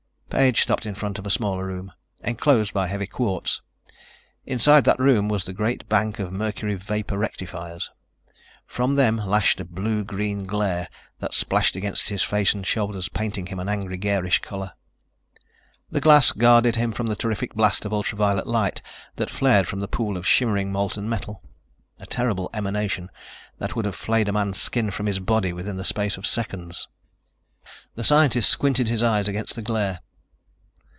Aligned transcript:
Page 0.31 0.61
stopped 0.61 0.85
in 0.85 0.95
front 0.95 1.19
of 1.19 1.27
a 1.27 1.29
smaller 1.29 1.65
room, 1.65 1.91
enclosed 2.23 2.73
by 2.73 2.87
heavy 2.87 3.05
quartz. 3.05 3.59
Inside 4.45 4.85
that 4.85 4.97
room 4.97 5.27
was 5.27 5.43
the 5.43 5.51
great 5.51 5.89
bank 5.89 6.19
of 6.19 6.31
mercury 6.31 6.75
vapor 6.75 7.17
rectifiers. 7.17 7.91
From 8.65 8.95
them 8.95 9.17
lashed 9.17 9.59
a 9.59 9.65
blue 9.65 10.05
green 10.05 10.45
glare 10.45 10.87
that 11.19 11.33
splashed 11.33 11.75
against 11.75 12.07
his 12.07 12.23
face 12.23 12.53
and 12.53 12.65
shoulders, 12.65 13.09
painting 13.09 13.47
him 13.47 13.59
in 13.59 13.67
angry, 13.67 13.97
garish 13.97 14.39
color. 14.39 14.71
The 15.89 15.99
glass 15.99 16.31
guarded 16.31 16.77
him 16.77 16.93
from 16.93 17.07
the 17.07 17.17
terrific 17.17 17.53
blast 17.53 17.83
of 17.83 17.91
ultra 17.91 18.17
violet 18.17 18.47
light 18.47 18.81
that 19.17 19.29
flared 19.29 19.67
from 19.67 19.81
the 19.81 19.87
pool 19.89 20.15
of 20.15 20.25
shimmering 20.25 20.71
molten 20.71 21.09
metal, 21.09 21.43
a 21.99 22.05
terrible 22.05 22.49
emanation 22.53 23.09
that 23.57 23.75
would 23.75 23.83
have 23.83 23.97
flayed 23.97 24.29
a 24.29 24.31
man's 24.31 24.61
skin 24.61 24.91
from 24.91 25.07
his 25.07 25.19
body 25.19 25.51
within 25.51 25.75
the 25.75 25.83
space 25.83 26.15
of 26.15 26.25
seconds. 26.25 26.87
The 27.95 28.05
scientist 28.05 28.49
squinted 28.49 28.87
his 28.87 29.03
eyes 29.03 29.27
against 29.27 29.55
the 29.55 29.61
glare. 29.61 29.99